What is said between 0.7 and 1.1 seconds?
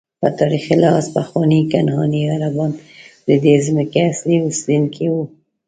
لحاظ